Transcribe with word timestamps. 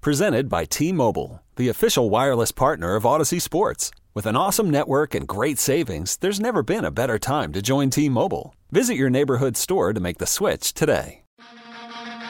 Presented 0.00 0.48
by 0.48 0.64
T 0.64 0.92
Mobile, 0.92 1.42
the 1.56 1.68
official 1.68 2.08
wireless 2.08 2.52
partner 2.52 2.94
of 2.94 3.02
Audacy 3.02 3.42
Sports. 3.42 3.90
With 4.14 4.26
an 4.26 4.36
awesome 4.36 4.70
network 4.70 5.12
and 5.12 5.26
great 5.26 5.58
savings, 5.58 6.16
there's 6.18 6.38
never 6.38 6.62
been 6.62 6.84
a 6.84 6.92
better 6.92 7.18
time 7.18 7.52
to 7.52 7.60
join 7.60 7.90
T 7.90 8.08
Mobile. 8.08 8.54
Visit 8.70 8.94
your 8.94 9.10
neighborhood 9.10 9.56
store 9.56 9.92
to 9.92 10.00
make 10.00 10.18
the 10.18 10.26
switch 10.26 10.72
today. 10.72 11.22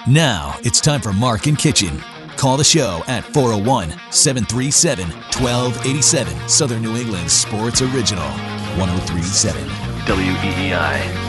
Now 0.09 0.57
it's 0.62 0.81
time 0.81 1.03
for 1.03 1.12
Mark 1.12 1.47
and 1.47 1.59
Kichen. 1.59 2.01
Call 2.39 2.57
the 2.57 2.65
show 2.65 3.03
at 3.07 3.25
401 3.35 3.91
737 4.12 5.05
1287, 5.07 6.48
Southern 6.48 6.83
New 6.83 6.97
England 6.97 7.31
Sports 7.31 7.83
Original, 7.83 8.31
1037 8.79 9.62
WEEI. 10.07 11.28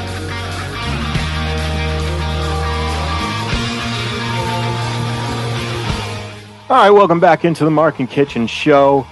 All 6.70 6.76
right, 6.76 6.92
welcome 6.92 7.20
back 7.20 7.46
into 7.46 7.66
the 7.66 7.72
Mark 7.72 8.00
and 8.00 8.08
Kichen 8.08 8.48
Show. 8.48 9.08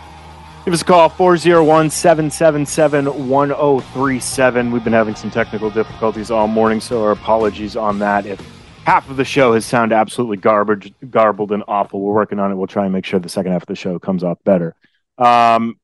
Give 0.64 0.76
us 0.76 0.84
a 0.84 0.86
call, 0.86 1.10
401 1.10 1.90
777 1.90 3.28
1037. 3.28 4.72
We've 4.72 4.84
been 4.84 4.94
having 4.94 5.16
some 5.16 5.32
technical 5.32 5.72
difficulties 5.72 6.30
all 6.30 6.48
morning, 6.48 6.80
so 6.80 7.02
our 7.02 7.14
apologies 7.14 7.76
on 7.76 7.98
that. 7.98 8.28
If 8.28 8.40
half 8.86 9.10
of 9.10 9.18
the 9.18 9.26
show 9.26 9.56
has 9.56 9.66
sounded 9.66 9.96
absolutely 9.96 10.38
garbage, 10.38 10.94
garbled, 11.10 11.52
and 11.52 11.64
awful, 11.68 12.00
we're 12.00 12.14
working 12.14 12.38
on 12.38 12.52
it. 12.52 12.56
We'll 12.58 12.68
try 12.68 12.84
and 12.84 12.94
make 12.94 13.06
sure 13.06 13.20
the 13.20 13.28
second 13.28 13.54
half 13.54 13.64
of 13.64 13.68
the 13.70 13.76
show 13.76 13.98
comes 13.98 14.24
off 14.24 14.38
better. 14.44 14.76
Um, 15.18 15.80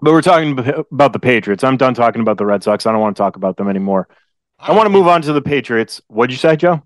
but 0.00 0.12
we're 0.12 0.20
talking 0.20 0.58
about 0.90 1.14
the 1.14 1.18
Patriots. 1.18 1.64
I'm 1.64 1.78
done 1.78 1.94
talking 1.94 2.20
about 2.20 2.36
the 2.36 2.44
Red 2.44 2.62
Sox. 2.62 2.84
I 2.84 2.92
don't 2.92 3.00
want 3.00 3.16
to 3.16 3.22
talk 3.22 3.36
about 3.36 3.56
them 3.56 3.70
anymore. 3.70 4.06
I, 4.58 4.72
I 4.72 4.76
want 4.76 4.84
to 4.84 4.90
move 4.90 5.06
on 5.06 5.22
to 5.22 5.32
the 5.32 5.40
Patriots. 5.40 6.02
What'd 6.08 6.30
you 6.30 6.36
say, 6.36 6.56
Joe? 6.56 6.82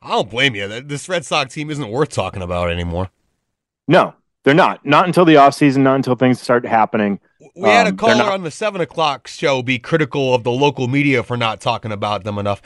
I 0.00 0.12
don't 0.12 0.30
blame 0.30 0.54
you. 0.54 0.80
This 0.80 1.06
Red 1.06 1.26
Sox 1.26 1.52
team 1.52 1.68
isn't 1.68 1.90
worth 1.90 2.08
talking 2.08 2.40
about 2.40 2.70
anymore. 2.70 3.10
No, 3.88 4.14
they're 4.44 4.54
not. 4.54 4.84
Not 4.86 5.06
until 5.06 5.24
the 5.24 5.34
offseason, 5.34 5.78
not 5.78 5.96
until 5.96 6.14
things 6.14 6.40
start 6.40 6.64
happening. 6.64 7.18
We 7.56 7.64
um, 7.64 7.70
had 7.70 7.86
a 7.86 7.90
um, 7.90 7.96
caller 7.96 8.30
on 8.30 8.42
the 8.44 8.50
seven 8.50 8.80
o'clock 8.80 9.26
show 9.26 9.62
be 9.62 9.78
critical 9.78 10.34
of 10.34 10.44
the 10.44 10.52
local 10.52 10.86
media 10.86 11.22
for 11.22 11.36
not 11.36 11.60
talking 11.60 11.90
about 11.90 12.24
them 12.24 12.38
enough. 12.38 12.62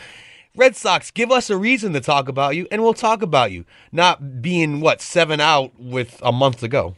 Red 0.55 0.77
Sox, 0.77 1.11
give 1.11 1.31
us 1.31 1.49
a 1.49 1.57
reason 1.57 1.95
to 1.95 2.01
talk 2.01 2.29
about 2.29 2.57
you, 2.57 2.67
and 2.71 2.83
we'll 2.83 2.93
talk 2.93 3.23
about 3.23 3.53
you. 3.53 3.65
Not 3.91 4.43
being 4.43 4.81
what 4.81 5.01
seven 5.01 5.41
out 5.41 5.73
with 5.81 6.21
a 6.23 6.33
month 6.33 6.59
to 6.61 6.69
go. 6.69 6.95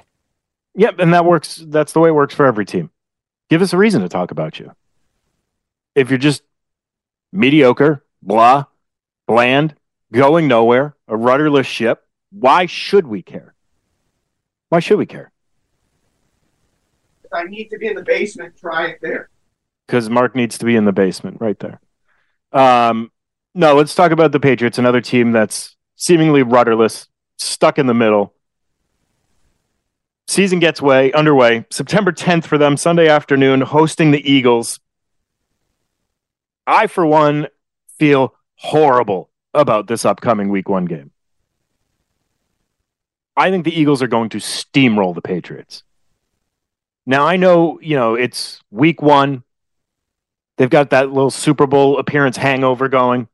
Yep, 0.75 0.98
and 0.98 1.14
that 1.14 1.25
works. 1.25 1.62
That's 1.64 1.92
the 1.92 2.00
way 2.00 2.08
it 2.08 2.14
works 2.14 2.34
for 2.34 2.47
every 2.47 2.64
team. 2.64 2.91
Give 3.48 3.62
us 3.62 3.72
a 3.72 3.77
reason 3.77 4.02
to 4.02 4.08
talk 4.08 4.33
about 4.33 4.58
you. 4.58 4.72
If 5.95 6.11
you're 6.11 6.19
just 6.19 6.42
mediocre, 7.33 8.05
blah, 8.22 8.64
bland, 9.28 9.77
going 10.12 10.48
nowhere, 10.48 10.97
a 11.06 11.17
rudderless 11.17 11.67
ship, 11.67 12.05
why 12.30 12.67
should 12.67 13.06
we 13.06 13.22
care? 13.22 13.54
Why 14.75 14.80
should 14.80 14.98
we 14.98 15.06
care? 15.06 15.30
If 17.22 17.33
I 17.33 17.44
need 17.44 17.69
to 17.69 17.78
be 17.78 17.86
in 17.86 17.94
the 17.94 18.03
basement, 18.03 18.56
try 18.56 18.89
it 18.89 18.98
there. 19.00 19.30
Because 19.86 20.11
Mark 20.11 20.34
needs 20.34 20.58
to 20.58 20.64
be 20.64 20.75
in 20.75 20.84
the 20.84 20.91
basement 20.91 21.36
right 21.41 21.56
there. 21.61 21.80
Um, 22.51 23.13
no, 23.55 23.77
let's 23.77 23.95
talk 23.95 24.11
about 24.11 24.33
the 24.33 24.40
Patriots, 24.40 24.77
another 24.77 25.01
team 25.01 25.30
that's 25.30 25.77
seemingly 25.95 26.42
rudderless, 26.42 27.07
stuck 27.39 27.79
in 27.79 27.86
the 27.86 27.95
middle. 27.95 28.34
Season 30.27 30.58
gets 30.58 30.83
way 30.83 31.13
underway. 31.13 31.67
September 31.70 32.11
10th 32.11 32.45
for 32.45 32.58
them, 32.58 32.77
Sunday 32.77 33.07
afternoon, 33.07 33.61
hosting 33.61 34.11
the 34.11 34.29
Eagles. 34.29 34.80
I, 36.67 36.89
for 36.89 37.07
one, 37.07 37.46
feel 37.96 38.34
horrible 38.57 39.30
about 39.55 39.86
this 39.86 40.05
upcoming 40.05 40.48
week 40.48 40.68
one 40.68 40.86
game. 40.86 41.13
I 43.36 43.50
think 43.50 43.64
the 43.64 43.78
Eagles 43.78 44.02
are 44.02 44.08
going 44.08 44.28
to 44.30 44.39
steamroll 44.39 45.14
the 45.14 45.22
Patriots. 45.22 45.83
Now 47.06 47.27
I 47.27 47.36
know, 47.36 47.80
you 47.80 47.96
know, 47.96 48.14
it's 48.14 48.61
week 48.70 49.02
one. 49.02 49.42
They've 50.56 50.70
got 50.70 50.90
that 50.90 51.11
little 51.11 51.30
Super 51.30 51.67
Bowl 51.67 51.98
appearance 51.98 52.36
hangover 52.36 52.89
going. 52.89 53.28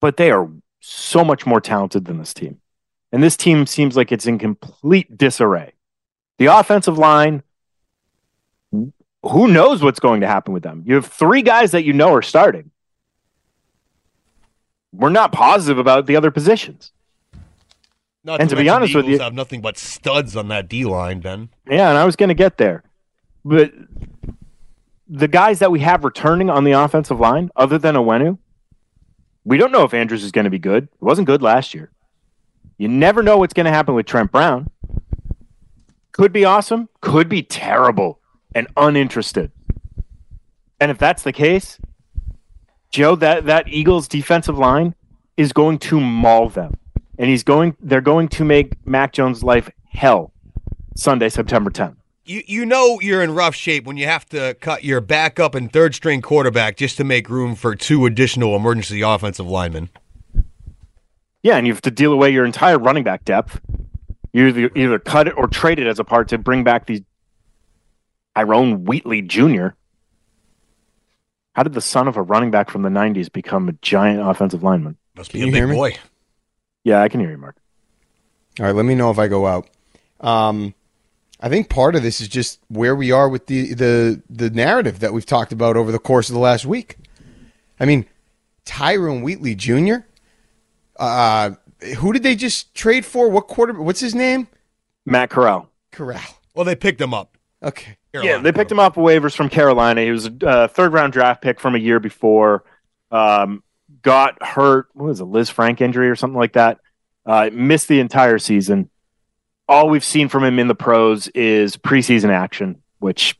But 0.00 0.16
they 0.16 0.30
are 0.30 0.50
so 0.80 1.24
much 1.24 1.46
more 1.46 1.60
talented 1.60 2.06
than 2.06 2.18
this 2.18 2.34
team. 2.34 2.60
And 3.12 3.22
this 3.22 3.36
team 3.36 3.66
seems 3.66 3.96
like 3.96 4.10
it's 4.10 4.26
in 4.26 4.38
complete 4.38 5.16
disarray. 5.16 5.72
The 6.38 6.46
offensive 6.46 6.98
line, 6.98 7.42
who 8.72 9.48
knows 9.48 9.82
what's 9.82 10.00
going 10.00 10.22
to 10.22 10.26
happen 10.26 10.52
with 10.52 10.62
them? 10.62 10.82
You 10.84 10.96
have 10.96 11.06
three 11.06 11.42
guys 11.42 11.70
that 11.72 11.84
you 11.84 11.92
know 11.92 12.12
are 12.12 12.22
starting. 12.22 12.70
We're 14.92 15.10
not 15.10 15.32
positive 15.32 15.78
about 15.78 16.06
the 16.06 16.16
other 16.16 16.30
positions. 16.30 16.92
Not 18.24 18.40
and 18.40 18.48
to, 18.48 18.56
to 18.56 18.62
be 18.62 18.70
honest 18.70 18.94
with 18.94 19.06
you, 19.06 19.18
have 19.18 19.34
nothing 19.34 19.60
but 19.60 19.76
studs 19.76 20.34
on 20.34 20.48
that 20.48 20.66
D 20.66 20.86
line, 20.86 21.20
Ben. 21.20 21.50
Yeah, 21.68 21.90
and 21.90 21.98
I 21.98 22.04
was 22.04 22.16
going 22.16 22.30
to 22.30 22.34
get 22.34 22.56
there, 22.56 22.82
but 23.44 23.72
the 25.06 25.28
guys 25.28 25.58
that 25.58 25.70
we 25.70 25.80
have 25.80 26.04
returning 26.04 26.48
on 26.48 26.64
the 26.64 26.72
offensive 26.72 27.20
line, 27.20 27.50
other 27.54 27.76
than 27.76 27.94
Onwenu, 27.94 28.38
we 29.44 29.58
don't 29.58 29.70
know 29.70 29.84
if 29.84 29.92
Andrews 29.92 30.24
is 30.24 30.32
going 30.32 30.44
to 30.44 30.50
be 30.50 30.58
good. 30.58 30.84
It 30.84 31.02
wasn't 31.02 31.26
good 31.26 31.42
last 31.42 31.74
year. 31.74 31.90
You 32.78 32.88
never 32.88 33.22
know 33.22 33.36
what's 33.36 33.52
going 33.52 33.66
to 33.66 33.72
happen 33.72 33.94
with 33.94 34.06
Trent 34.06 34.32
Brown. 34.32 34.70
Could 36.12 36.32
be 36.32 36.46
awesome, 36.46 36.88
could 37.02 37.28
be 37.28 37.42
terrible 37.42 38.20
and 38.54 38.66
uninterested. 38.76 39.52
And 40.80 40.90
if 40.90 40.96
that's 40.96 41.22
the 41.22 41.32
case, 41.32 41.78
Joe, 42.90 43.16
that, 43.16 43.44
that 43.44 43.68
Eagles 43.68 44.08
defensive 44.08 44.56
line 44.56 44.94
is 45.36 45.52
going 45.52 45.78
to 45.80 46.00
maul 46.00 46.48
them 46.48 46.78
and 47.18 47.28
he's 47.28 47.42
going. 47.42 47.76
They're 47.80 48.00
going 48.00 48.28
to 48.28 48.44
make 48.44 48.86
Mac 48.86 49.12
Jones' 49.12 49.42
life 49.42 49.70
hell 49.88 50.32
Sunday, 50.96 51.28
September 51.28 51.70
10th. 51.70 51.96
You 52.26 52.42
you 52.46 52.64
know 52.64 53.00
you're 53.00 53.22
in 53.22 53.34
rough 53.34 53.54
shape 53.54 53.84
when 53.84 53.98
you 53.98 54.06
have 54.06 54.26
to 54.30 54.54
cut 54.60 54.82
your 54.82 55.00
backup 55.02 55.54
and 55.54 55.70
third 55.70 55.94
string 55.94 56.22
quarterback 56.22 56.76
just 56.76 56.96
to 56.96 57.04
make 57.04 57.28
room 57.28 57.54
for 57.54 57.74
two 57.74 58.06
additional 58.06 58.56
emergency 58.56 59.02
offensive 59.02 59.46
linemen. 59.46 59.90
Yeah, 61.42 61.58
and 61.58 61.66
you 61.66 61.74
have 61.74 61.82
to 61.82 61.90
deal 61.90 62.12
away 62.14 62.30
your 62.30 62.46
entire 62.46 62.78
running 62.78 63.04
back 63.04 63.26
depth. 63.26 63.60
You 64.32 64.46
either, 64.46 64.70
either 64.74 64.98
cut 64.98 65.28
it 65.28 65.34
or 65.36 65.46
trade 65.46 65.78
it 65.78 65.86
as 65.86 65.98
a 65.98 66.04
part 66.04 66.28
to 66.28 66.38
bring 66.38 66.64
back 66.64 66.86
the 66.86 67.04
Iron 68.34 68.84
Wheatley 68.84 69.20
Jr. 69.20 69.68
How 71.52 71.62
did 71.62 71.74
the 71.74 71.82
son 71.82 72.08
of 72.08 72.16
a 72.16 72.22
running 72.22 72.50
back 72.50 72.70
from 72.70 72.82
the 72.82 72.88
90s 72.88 73.30
become 73.30 73.68
a 73.68 73.72
giant 73.74 74.26
offensive 74.26 74.62
lineman? 74.62 74.96
Must 75.14 75.32
be 75.32 75.40
Can 75.40 75.50
a 75.50 75.52
big 75.52 75.76
boy. 75.76 75.96
Yeah, 76.84 77.00
I 77.02 77.08
can 77.08 77.20
hear 77.20 77.30
you, 77.30 77.38
Mark. 77.38 77.56
All 78.60 78.66
right, 78.66 78.74
let 78.74 78.84
me 78.84 78.94
know 78.94 79.10
if 79.10 79.18
I 79.18 79.26
go 79.26 79.46
out. 79.46 79.68
Um, 80.20 80.74
I 81.40 81.48
think 81.48 81.68
part 81.68 81.96
of 81.96 82.02
this 82.02 82.20
is 82.20 82.28
just 82.28 82.60
where 82.68 82.94
we 82.94 83.10
are 83.10 83.28
with 83.28 83.46
the 83.46 83.74
the 83.74 84.22
the 84.30 84.50
narrative 84.50 85.00
that 85.00 85.12
we've 85.12 85.26
talked 85.26 85.52
about 85.52 85.76
over 85.76 85.90
the 85.90 85.98
course 85.98 86.28
of 86.28 86.34
the 86.34 86.40
last 86.40 86.64
week. 86.64 86.96
I 87.80 87.84
mean, 87.84 88.06
Tyrone 88.64 89.22
Wheatley 89.22 89.54
Jr. 89.54 89.96
Uh, 90.96 91.52
who 91.98 92.12
did 92.12 92.22
they 92.22 92.36
just 92.36 92.74
trade 92.74 93.04
for? 93.04 93.28
What 93.28 93.48
quarter? 93.48 93.72
What's 93.74 94.00
his 94.00 94.14
name? 94.14 94.46
Matt 95.04 95.30
Corral. 95.30 95.68
Corral. 95.90 96.22
Well, 96.54 96.64
they 96.64 96.76
picked 96.76 97.00
him 97.00 97.12
up. 97.12 97.36
Okay. 97.62 97.98
Carolina. 98.12 98.36
Yeah, 98.36 98.42
they 98.42 98.52
picked 98.52 98.70
him 98.70 98.78
up 98.78 98.94
waivers 98.94 99.34
from 99.34 99.48
Carolina. 99.48 100.02
He 100.02 100.12
was 100.12 100.26
a 100.26 100.46
uh, 100.46 100.68
third 100.68 100.92
round 100.92 101.12
draft 101.12 101.42
pick 101.42 101.58
from 101.58 101.74
a 101.74 101.78
year 101.78 101.98
before. 101.98 102.62
Um, 103.10 103.63
got 104.04 104.40
hurt. 104.40 104.88
What 104.92 105.06
was 105.06 105.20
it, 105.20 105.24
Lisfranc 105.24 105.80
injury 105.80 106.08
or 106.08 106.14
something 106.14 106.38
like 106.38 106.52
that? 106.52 106.78
Uh, 107.26 107.50
missed 107.52 107.88
the 107.88 107.98
entire 107.98 108.38
season. 108.38 108.90
All 109.68 109.88
we've 109.88 110.04
seen 110.04 110.28
from 110.28 110.44
him 110.44 110.58
in 110.60 110.68
the 110.68 110.74
pros 110.74 111.26
is 111.28 111.76
preseason 111.76 112.30
action, 112.30 112.82
which 113.00 113.36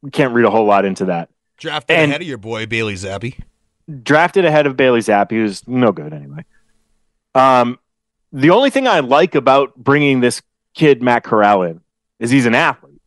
we 0.00 0.10
can't 0.10 0.32
read 0.32 0.46
a 0.46 0.50
whole 0.50 0.64
lot 0.64 0.84
into 0.84 1.06
that. 1.06 1.28
Drafted 1.58 1.96
and 1.96 2.10
ahead 2.10 2.22
of 2.22 2.28
your 2.28 2.38
boy 2.38 2.66
Bailey 2.66 2.94
Zappe. 2.94 3.38
Drafted 4.02 4.44
ahead 4.44 4.66
of 4.66 4.76
Bailey 4.76 5.00
Zappe, 5.00 5.32
who's 5.32 5.66
no 5.66 5.90
good 5.92 6.12
anyway. 6.12 6.44
Um, 7.34 7.78
the 8.32 8.50
only 8.50 8.70
thing 8.70 8.86
I 8.86 9.00
like 9.00 9.34
about 9.34 9.74
bringing 9.76 10.20
this 10.20 10.40
kid 10.74 11.02
Matt 11.02 11.24
Corral 11.24 11.62
in 11.62 11.80
is 12.20 12.30
he's 12.30 12.46
an 12.46 12.54
athlete. 12.54 13.00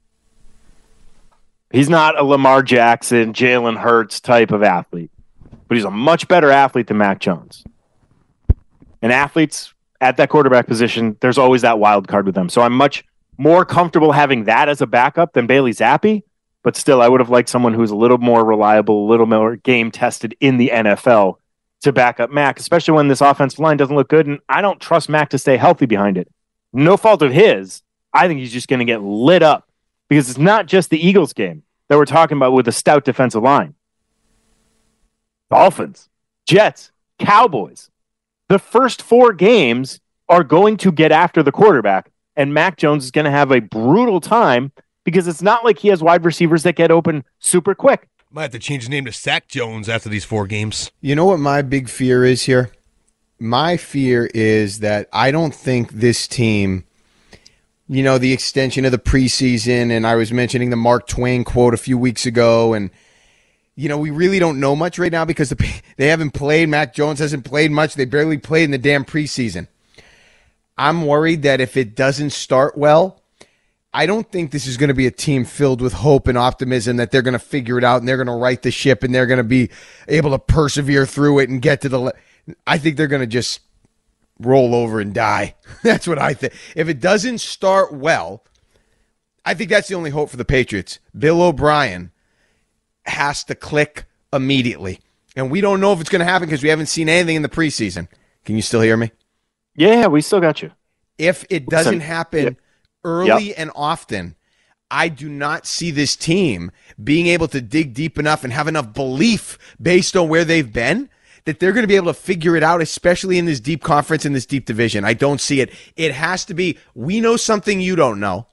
He's 1.71 1.89
not 1.89 2.19
a 2.19 2.23
Lamar 2.23 2.63
Jackson, 2.63 3.33
Jalen 3.33 3.77
Hurts 3.77 4.19
type 4.19 4.51
of 4.51 4.63
athlete 4.63 5.11
but 5.69 5.77
he's 5.77 5.85
a 5.85 5.91
much 5.91 6.27
better 6.27 6.51
athlete 6.51 6.87
than 6.87 6.97
Mac 6.97 7.19
Jones. 7.19 7.63
And 9.01 9.13
athletes 9.13 9.73
at 10.01 10.17
that 10.17 10.29
quarterback 10.29 10.67
position, 10.67 11.15
there's 11.21 11.37
always 11.37 11.61
that 11.61 11.79
wild 11.79 12.07
card 12.07 12.25
with 12.25 12.35
them. 12.35 12.49
So 12.49 12.61
I'm 12.63 12.73
much 12.73 13.05
more 13.37 13.63
comfortable 13.63 14.11
having 14.11 14.45
that 14.45 14.67
as 14.67 14.81
a 14.81 14.87
backup 14.87 15.33
than 15.33 15.47
Bailey 15.47 15.71
Zappe. 15.71 16.23
But 16.63 16.75
still, 16.75 17.01
I 17.01 17.07
would 17.07 17.21
have 17.21 17.29
liked 17.29 17.47
someone 17.47 17.73
who's 17.73 17.91
a 17.91 17.95
little 17.95 18.17
more 18.17 18.43
reliable, 18.43 19.05
a 19.05 19.09
little 19.09 19.27
more 19.27 19.55
game 19.55 19.91
tested 19.91 20.35
in 20.41 20.57
the 20.57 20.71
NFL 20.73 21.35
to 21.83 21.93
back 21.93 22.19
up 22.19 22.29
Mac, 22.31 22.59
especially 22.59 22.95
when 22.95 23.07
this 23.07 23.21
offensive 23.21 23.59
line 23.59 23.77
doesn't 23.77 23.95
look 23.95 24.09
good. 24.09 24.27
And 24.27 24.39
I 24.49 24.61
don't 24.61 24.81
trust 24.81 25.07
Mac 25.07 25.29
to 25.29 25.37
stay 25.37 25.55
healthy 25.55 25.85
behind 25.85 26.17
it. 26.17 26.27
No 26.73 26.97
fault 26.97 27.21
of 27.21 27.31
his. 27.31 27.81
I 28.11 28.27
think 28.27 28.39
he's 28.39 28.51
just 28.51 28.67
going 28.67 28.79
to 28.79 28.85
get 28.85 29.01
lit 29.01 29.43
up 29.43 29.69
because 30.09 30.29
it's 30.29 30.39
not 30.39 30.65
just 30.65 30.89
the 30.89 30.99
Eagles 30.99 31.31
game 31.31 31.63
that 31.87 31.97
we're 31.97 32.05
talking 32.05 32.37
about 32.37 32.51
with 32.51 32.67
a 32.67 32.71
stout 32.73 33.05
defensive 33.05 33.43
line. 33.43 33.75
Dolphins, 35.49 36.09
Jets, 36.45 36.91
Cowboys. 37.17 37.89
The 38.47 38.59
first 38.59 39.01
four 39.01 39.33
games 39.33 39.99
are 40.27 40.43
going 40.43 40.77
to 40.77 40.91
get 40.91 41.11
after 41.11 41.41
the 41.43 41.51
quarterback, 41.51 42.11
and 42.35 42.53
Mac 42.53 42.77
Jones 42.77 43.03
is 43.05 43.11
going 43.11 43.25
to 43.25 43.31
have 43.31 43.51
a 43.51 43.59
brutal 43.59 44.19
time 44.19 44.71
because 45.03 45.27
it's 45.27 45.41
not 45.41 45.65
like 45.65 45.79
he 45.79 45.87
has 45.87 46.03
wide 46.03 46.23
receivers 46.23 46.63
that 46.63 46.75
get 46.75 46.91
open 46.91 47.23
super 47.39 47.73
quick. 47.73 48.07
Might 48.31 48.43
have 48.43 48.51
to 48.51 48.59
change 48.59 48.83
his 48.83 48.89
name 48.89 49.05
to 49.05 49.11
Sack 49.11 49.47
Jones 49.47 49.89
after 49.89 50.07
these 50.07 50.23
four 50.23 50.45
games. 50.45 50.91
You 51.01 51.15
know 51.15 51.25
what 51.25 51.39
my 51.39 51.63
big 51.63 51.89
fear 51.89 52.23
is 52.23 52.43
here? 52.43 52.71
My 53.39 53.75
fear 53.75 54.29
is 54.35 54.79
that 54.79 55.09
I 55.11 55.31
don't 55.31 55.55
think 55.55 55.93
this 55.93 56.27
team, 56.27 56.85
you 57.87 58.03
know, 58.03 58.19
the 58.19 58.33
extension 58.33 58.85
of 58.85 58.91
the 58.91 58.99
preseason, 58.99 59.91
and 59.91 60.05
I 60.05 60.15
was 60.15 60.31
mentioning 60.31 60.69
the 60.69 60.75
Mark 60.75 61.07
Twain 61.07 61.43
quote 61.43 61.73
a 61.73 61.77
few 61.77 61.97
weeks 61.97 62.27
ago, 62.27 62.75
and 62.75 62.91
you 63.79 63.87
know, 63.87 63.97
we 63.97 64.09
really 64.09 64.39
don't 64.39 64.59
know 64.59 64.75
much 64.75 64.99
right 64.99 65.11
now 65.11 65.23
because 65.23 65.49
the, 65.49 65.81
they 65.97 66.07
haven't 66.07 66.31
played. 66.31 66.67
Mac 66.67 66.93
Jones 66.93 67.19
hasn't 67.19 67.45
played 67.45 67.71
much. 67.71 67.95
They 67.95 68.03
barely 68.03 68.37
played 68.37 68.65
in 68.65 68.71
the 68.71 68.77
damn 68.77 69.05
preseason. 69.05 69.67
I'm 70.77 71.05
worried 71.05 71.43
that 71.43 71.61
if 71.61 71.77
it 71.77 71.95
doesn't 71.95 72.31
start 72.31 72.77
well, 72.77 73.21
I 73.93 74.05
don't 74.05 74.29
think 74.29 74.51
this 74.51 74.67
is 74.67 74.75
going 74.75 74.89
to 74.89 74.93
be 74.93 75.07
a 75.07 75.11
team 75.11 75.45
filled 75.45 75.81
with 75.81 75.93
hope 75.93 76.27
and 76.27 76.37
optimism 76.37 76.97
that 76.97 77.11
they're 77.11 77.21
going 77.21 77.33
to 77.33 77.39
figure 77.39 77.77
it 77.77 77.83
out 77.85 77.99
and 77.99 78.07
they're 78.07 78.17
going 78.17 78.27
to 78.27 78.33
right 78.33 78.61
the 78.61 78.69
ship 78.69 79.01
and 79.01 79.15
they're 79.15 79.25
going 79.25 79.37
to 79.37 79.43
be 79.45 79.69
able 80.09 80.31
to 80.31 80.39
persevere 80.39 81.05
through 81.05 81.39
it 81.39 81.49
and 81.49 81.61
get 81.61 81.81
to 81.81 81.89
the. 81.89 81.99
Le- 81.99 82.13
I 82.67 82.77
think 82.77 82.97
they're 82.97 83.07
going 83.07 83.21
to 83.21 83.27
just 83.27 83.61
roll 84.39 84.75
over 84.75 84.99
and 84.99 85.13
die. 85.13 85.55
That's 85.83 86.05
what 86.05 86.19
I 86.19 86.33
think. 86.33 86.53
If 86.75 86.89
it 86.89 86.99
doesn't 86.99 87.39
start 87.39 87.93
well, 87.93 88.43
I 89.45 89.53
think 89.53 89.69
that's 89.69 89.87
the 89.87 89.95
only 89.95 90.11
hope 90.11 90.29
for 90.29 90.37
the 90.37 90.45
Patriots. 90.45 90.99
Bill 91.17 91.41
O'Brien 91.41 92.11
has 93.09 93.43
to 93.45 93.55
click 93.55 94.05
immediately. 94.31 94.99
And 95.35 95.51
we 95.51 95.61
don't 95.61 95.79
know 95.79 95.93
if 95.93 96.01
it's 96.01 96.09
going 96.09 96.19
to 96.19 96.25
happen 96.25 96.47
because 96.47 96.63
we 96.63 96.69
haven't 96.69 96.87
seen 96.87 97.09
anything 97.09 97.35
in 97.35 97.41
the 97.41 97.49
preseason. 97.49 98.07
Can 98.45 98.55
you 98.55 98.61
still 98.61 98.81
hear 98.81 98.97
me? 98.97 99.11
Yeah, 99.75 100.07
we 100.07 100.21
still 100.21 100.41
got 100.41 100.61
you. 100.61 100.71
If 101.17 101.45
it 101.49 101.67
doesn't 101.67 102.01
happen 102.01 102.43
yep. 102.43 102.55
early 103.03 103.49
Yep. 103.49 103.55
and 103.57 103.71
often, 103.75 104.35
I 104.91 105.09
do 105.09 105.29
not 105.29 105.67
see 105.67 105.91
this 105.91 106.15
team 106.15 106.71
being 107.01 107.27
able 107.27 107.47
to 107.49 107.61
dig 107.61 107.93
deep 107.93 108.17
enough 108.17 108.43
and 108.43 108.51
have 108.51 108.67
enough 108.67 108.93
belief 108.93 109.57
based 109.81 110.17
on 110.17 110.29
where 110.29 110.43
they've 110.43 110.71
been 110.71 111.09
that 111.45 111.59
they're 111.59 111.71
going 111.71 111.83
to 111.83 111.87
be 111.87 111.95
able 111.95 112.13
to 112.13 112.19
figure 112.19 112.55
it 112.55 112.63
out, 112.63 112.81
especially 112.81 113.37
in 113.37 113.45
this 113.45 113.59
deep 113.59 113.83
conference, 113.83 114.25
in 114.25 114.33
this 114.33 114.45
deep 114.45 114.65
division. 114.65 115.05
I 115.05 115.13
don't 115.13 115.39
see 115.39 115.61
it. 115.61 115.71
It 115.95 116.13
has 116.13 116.45
to 116.45 116.53
be, 116.53 116.77
we 116.95 117.21
know 117.21 117.37
something 117.37 117.79
you 117.79 117.95
don't 117.95 118.19
know. 118.19 118.47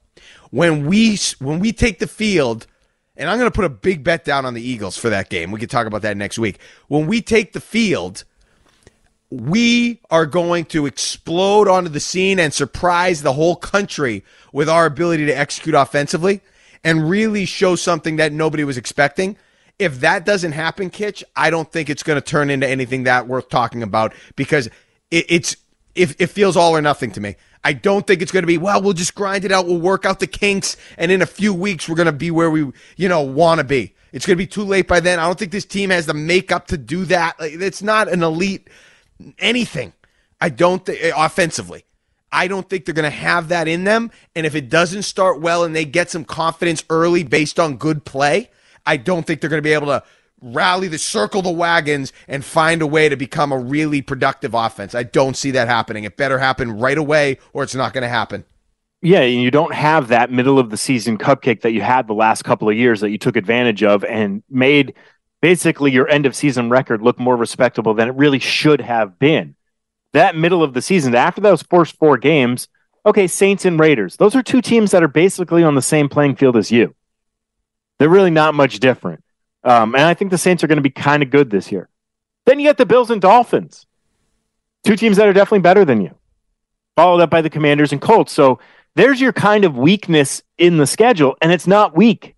When 0.51 0.87
we, 0.87 1.17
when 1.39 1.59
we 1.59 1.73
take 1.73 1.99
the 1.99 2.07
field, 2.07 2.67
and 3.17 3.29
I'm 3.29 3.37
going 3.37 3.49
to 3.49 3.55
put 3.55 3.65
a 3.65 3.69
big 3.69 4.03
bet 4.03 4.23
down 4.23 4.45
on 4.45 4.53
the 4.53 4.61
Eagles 4.61 4.97
for 4.97 5.09
that 5.09 5.29
game. 5.29 5.51
We 5.51 5.59
could 5.59 5.69
talk 5.69 5.87
about 5.87 6.03
that 6.03 6.15
next 6.15 6.37
week. 6.37 6.59
When 6.87 7.07
we 7.07 7.21
take 7.21 7.53
the 7.53 7.59
field, 7.59 8.23
we 9.29 9.99
are 10.09 10.25
going 10.25 10.65
to 10.65 10.85
explode 10.85 11.67
onto 11.67 11.89
the 11.89 11.99
scene 11.99 12.39
and 12.39 12.53
surprise 12.53 13.23
the 13.23 13.33
whole 13.33 13.55
country 13.55 14.23
with 14.53 14.69
our 14.69 14.85
ability 14.85 15.25
to 15.25 15.37
execute 15.37 15.75
offensively 15.75 16.41
and 16.83 17.09
really 17.09 17.45
show 17.45 17.75
something 17.75 18.15
that 18.17 18.31
nobody 18.31 18.63
was 18.63 18.77
expecting. 18.77 19.35
If 19.79 19.99
that 19.99 20.25
doesn't 20.25 20.53
happen, 20.53 20.89
Kitch, 20.89 21.23
I 21.35 21.49
don't 21.49 21.71
think 21.71 21.89
it's 21.89 22.03
going 22.03 22.19
to 22.19 22.25
turn 22.25 22.49
into 22.49 22.67
anything 22.67 23.03
that 23.03 23.27
worth 23.27 23.49
talking 23.49 23.83
about 23.83 24.13
because 24.35 24.67
it, 25.11 25.25
it's 25.27 25.57
it, 25.97 26.15
it 26.19 26.27
feels 26.27 26.55
all 26.55 26.75
or 26.75 26.81
nothing 26.81 27.11
to 27.11 27.21
me. 27.21 27.35
I 27.63 27.73
don't 27.73 28.05
think 28.05 28.21
it's 28.21 28.31
going 28.31 28.43
to 28.43 28.47
be, 28.47 28.57
well, 28.57 28.81
we'll 28.81 28.93
just 28.93 29.15
grind 29.15 29.43
it 29.43 29.51
out. 29.51 29.65
We'll 29.65 29.81
work 29.81 30.05
out 30.05 30.19
the 30.19 30.27
kinks. 30.27 30.77
And 30.97 31.11
in 31.11 31.21
a 31.21 31.25
few 31.25 31.53
weeks, 31.53 31.89
we're 31.89 31.95
going 31.95 32.05
to 32.05 32.11
be 32.11 32.31
where 32.31 32.49
we, 32.49 32.71
you 32.95 33.09
know, 33.09 33.21
want 33.21 33.59
to 33.59 33.63
be. 33.63 33.93
It's 34.13 34.25
going 34.25 34.37
to 34.37 34.41
be 34.41 34.47
too 34.47 34.63
late 34.63 34.87
by 34.87 34.99
then. 34.99 35.19
I 35.19 35.25
don't 35.25 35.37
think 35.37 35.51
this 35.51 35.65
team 35.65 35.89
has 35.89 36.05
the 36.05 36.13
makeup 36.13 36.67
to 36.67 36.77
do 36.77 37.05
that. 37.05 37.35
It's 37.39 37.81
not 37.81 38.07
an 38.07 38.23
elite 38.23 38.69
anything. 39.39 39.93
I 40.39 40.49
don't 40.49 40.85
think 40.85 41.03
eh, 41.03 41.11
offensively. 41.15 41.83
I 42.31 42.47
don't 42.47 42.69
think 42.69 42.85
they're 42.85 42.93
going 42.93 43.03
to 43.03 43.09
have 43.09 43.49
that 43.49 43.67
in 43.67 43.83
them. 43.83 44.11
And 44.35 44.45
if 44.45 44.53
it 44.55 44.69
doesn't 44.69 45.03
start 45.03 45.41
well 45.41 45.63
and 45.63 45.75
they 45.75 45.85
get 45.85 46.09
some 46.09 46.25
confidence 46.25 46.83
early 46.89 47.23
based 47.23 47.59
on 47.59 47.77
good 47.77 48.05
play, 48.05 48.49
I 48.85 48.97
don't 48.97 49.25
think 49.25 49.41
they're 49.41 49.49
going 49.49 49.61
to 49.61 49.67
be 49.67 49.73
able 49.73 49.87
to 49.87 50.03
rally 50.41 50.87
the 50.87 50.97
circle 50.97 51.41
the 51.41 51.51
wagons 51.51 52.13
and 52.27 52.45
find 52.45 52.81
a 52.81 52.87
way 52.87 53.09
to 53.09 53.15
become 53.15 53.51
a 53.51 53.57
really 53.57 54.01
productive 54.01 54.53
offense. 54.53 54.93
I 54.93 55.03
don't 55.03 55.35
see 55.35 55.51
that 55.51 55.67
happening. 55.67 56.03
It 56.03 56.17
better 56.17 56.39
happen 56.39 56.79
right 56.79 56.97
away 56.97 57.39
or 57.53 57.63
it's 57.63 57.75
not 57.75 57.93
going 57.93 58.03
to 58.03 58.07
happen. 58.07 58.45
Yeah, 59.01 59.21
you 59.21 59.51
don't 59.51 59.73
have 59.73 60.07
that 60.07 60.31
middle 60.31 60.57
of 60.57 60.69
the 60.69 60.77
season 60.77 61.17
cupcake 61.17 61.61
that 61.61 61.71
you 61.71 61.81
had 61.81 62.07
the 62.07 62.13
last 62.13 62.43
couple 62.43 62.67
of 62.67 62.75
years 62.75 63.01
that 63.01 63.11
you 63.11 63.17
took 63.17 63.35
advantage 63.35 63.83
of 63.83 64.03
and 64.03 64.41
made 64.49 64.95
basically 65.41 65.91
your 65.91 66.07
end 66.09 66.25
of 66.25 66.35
season 66.35 66.69
record 66.69 67.01
look 67.01 67.19
more 67.19 67.35
respectable 67.35 67.93
than 67.93 68.07
it 68.07 68.15
really 68.15 68.39
should 68.39 68.81
have 68.81 69.19
been. 69.19 69.55
That 70.13 70.35
middle 70.35 70.63
of 70.63 70.73
the 70.73 70.81
season, 70.81 71.13
after 71.13 71.41
those 71.41 71.61
first 71.61 71.95
four 71.97 72.17
games, 72.17 72.69
okay, 73.05 73.27
Saints 73.27 73.65
and 73.65 73.79
Raiders, 73.79 74.17
those 74.17 74.35
are 74.35 74.41
two 74.41 74.61
teams 74.61 74.91
that 74.91 75.03
are 75.03 75.07
basically 75.07 75.63
on 75.63 75.75
the 75.75 75.81
same 75.81 76.09
playing 76.09 76.35
field 76.35 76.57
as 76.57 76.71
you. 76.71 76.95
They're 77.99 78.09
really 78.09 78.31
not 78.31 78.55
much 78.55 78.79
different. 78.79 79.23
Um, 79.67 79.95
and 79.95 80.05
I 80.05 80.13
think 80.13 80.31
the 80.31 80.37
Saints 80.37 80.63
are 80.63 80.67
going 80.67 80.77
to 80.77 80.81
be 80.81 80.89
kind 80.89 81.21
of 81.21 81.29
good 81.29 81.49
this 81.49 81.73
year. 81.73 81.89
Then 82.45 82.57
you 82.57 82.65
get 82.65 82.77
the 82.77 82.85
Bills 82.85 83.11
and 83.11 83.21
Dolphins, 83.21 83.85
two 84.85 84.95
teams 84.95 85.17
that 85.17 85.27
are 85.27 85.33
definitely 85.33 85.59
better 85.59 85.83
than 85.83 85.99
you, 85.99 86.15
followed 86.95 87.21
up 87.21 87.29
by 87.29 87.41
the 87.41 87.49
Commanders 87.49 87.91
and 87.91 88.01
Colts. 88.01 88.31
So 88.31 88.59
there's 88.95 89.19
your 89.19 89.33
kind 89.33 89.65
of 89.65 89.77
weakness 89.77 90.41
in 90.57 90.77
the 90.77 90.87
schedule, 90.87 91.35
and 91.41 91.51
it's 91.51 91.67
not 91.67 91.97
weak. 91.97 92.37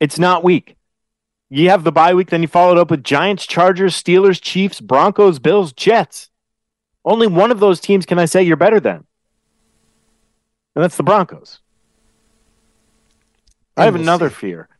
It's 0.00 0.18
not 0.18 0.42
weak. 0.42 0.76
You 1.50 1.68
have 1.68 1.84
the 1.84 1.92
bye 1.92 2.14
week, 2.14 2.30
then 2.30 2.40
you 2.40 2.48
followed 2.48 2.78
up 2.78 2.90
with 2.90 3.04
Giants, 3.04 3.46
Chargers, 3.46 4.00
Steelers, 4.00 4.40
Chiefs, 4.40 4.80
Broncos, 4.80 5.38
Bills, 5.38 5.74
Jets. 5.74 6.30
Only 7.04 7.26
one 7.26 7.50
of 7.50 7.60
those 7.60 7.80
teams 7.80 8.06
can 8.06 8.18
I 8.18 8.24
say 8.24 8.42
you're 8.42 8.56
better 8.56 8.80
than. 8.80 9.04
And 10.74 10.84
that's 10.84 10.96
the 10.96 11.02
Broncos. 11.02 11.60
I 13.76 13.84
have 13.84 13.94
another 13.94 14.30
fear. 14.30 14.70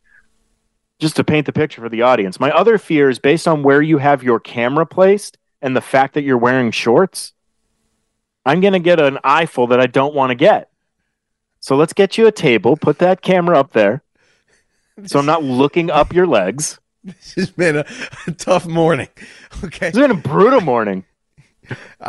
Just 1.01 1.15
to 1.15 1.23
paint 1.23 1.47
the 1.47 1.51
picture 1.51 1.81
for 1.81 1.89
the 1.89 2.03
audience. 2.03 2.39
My 2.39 2.51
other 2.51 2.77
fear 2.77 3.09
is 3.09 3.17
based 3.17 3.47
on 3.47 3.63
where 3.63 3.81
you 3.81 3.97
have 3.97 4.21
your 4.21 4.39
camera 4.39 4.85
placed 4.85 5.37
and 5.61 5.75
the 5.75 5.81
fact 5.81 6.13
that 6.13 6.21
you're 6.21 6.37
wearing 6.37 6.69
shorts. 6.71 7.33
I'm 8.45 8.61
going 8.61 8.73
to 8.73 8.79
get 8.79 8.99
an 8.99 9.17
eyeful 9.23 9.65
that 9.67 9.79
I 9.81 9.87
don't 9.87 10.13
want 10.13 10.29
to 10.29 10.35
get. 10.35 10.69
So 11.59 11.75
let's 11.75 11.93
get 11.93 12.17
you 12.19 12.27
a 12.27 12.31
table, 12.31 12.77
put 12.77 12.99
that 12.99 13.21
camera 13.21 13.59
up 13.59 13.73
there. 13.73 14.03
So 15.07 15.17
I'm 15.17 15.25
not 15.25 15.41
looking 15.43 15.89
up 15.89 16.13
your 16.13 16.27
legs. 16.27 16.79
This 17.03 17.33
has 17.33 17.49
been 17.49 17.77
a, 17.77 17.85
a 18.27 18.31
tough 18.33 18.67
morning. 18.67 19.07
Okay. 19.63 19.87
It's 19.87 19.97
been 19.97 20.11
a 20.11 20.15
brutal 20.15 20.61
morning. 20.61 21.05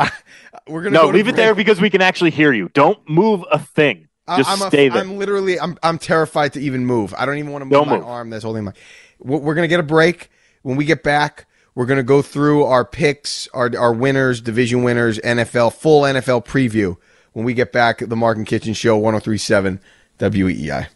We're 0.68 0.82
going 0.82 0.92
to 0.92 1.00
No, 1.00 1.06
leave 1.08 1.28
it 1.28 1.36
there 1.36 1.54
because 1.54 1.80
we 1.80 1.88
can 1.88 2.02
actually 2.02 2.32
hear 2.32 2.52
you. 2.52 2.68
Don't 2.74 2.98
move 3.08 3.44
a 3.50 3.58
thing. 3.58 4.08
Just 4.28 4.48
I'm, 4.48 4.62
a- 4.62 4.68
stay 4.68 4.88
there. 4.88 5.00
I'm 5.00 5.18
literally, 5.18 5.58
I'm, 5.58 5.76
I'm 5.82 5.98
terrified 5.98 6.52
to 6.54 6.60
even 6.60 6.86
move. 6.86 7.12
I 7.18 7.26
don't 7.26 7.38
even 7.38 7.50
want 7.50 7.62
to 7.62 7.66
move 7.66 7.72
Don't 7.72 7.88
my 7.88 7.96
move. 7.96 8.06
arm 8.06 8.30
that's 8.30 8.44
holding 8.44 8.64
my. 8.64 8.72
We're, 9.18 9.38
we're 9.38 9.54
gonna 9.54 9.68
get 9.68 9.80
a 9.80 9.84
break. 9.84 10.30
When 10.62 10.76
we 10.76 10.84
get 10.84 11.02
back, 11.02 11.46
we're 11.74 11.86
gonna 11.86 12.02
go 12.04 12.22
through 12.22 12.64
our 12.64 12.84
picks, 12.84 13.48
our 13.48 13.70
our 13.76 13.92
winners, 13.92 14.40
division 14.40 14.82
winners, 14.84 15.18
NFL 15.20 15.72
full 15.74 16.02
NFL 16.02 16.44
preview. 16.46 16.96
When 17.32 17.44
we 17.44 17.54
get 17.54 17.72
back, 17.72 17.98
the 17.98 18.14
Mark 18.16 18.36
and 18.36 18.46
Kichen 18.46 18.76
Show, 18.76 19.00
103.7 19.00 19.80
WEEI. 20.18 20.88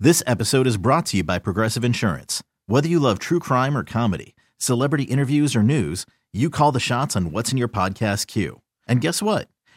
This 0.00 0.22
episode 0.26 0.66
is 0.66 0.76
brought 0.78 1.06
to 1.06 1.18
you 1.18 1.24
by 1.24 1.38
Progressive 1.38 1.84
Insurance. 1.84 2.42
Whether 2.66 2.88
you 2.88 2.98
love 2.98 3.18
true 3.18 3.38
crime 3.38 3.76
or 3.76 3.84
comedy, 3.84 4.34
celebrity 4.58 5.04
interviews 5.04 5.54
or 5.54 5.62
news, 5.62 6.06
you 6.32 6.48
call 6.50 6.72
the 6.72 6.80
shots 6.80 7.14
on 7.14 7.30
what's 7.30 7.52
in 7.52 7.58
your 7.58 7.68
podcast 7.68 8.26
queue. 8.26 8.62
And 8.88 9.00
guess 9.00 9.20
what? 9.22 9.48